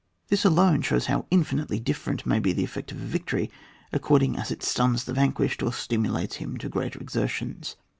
[0.29, 3.51] This alone shows how infinitely different may be the effect of a victory
[3.93, 7.75] according as it stuns the vanquished or stimulates him to greater exertions.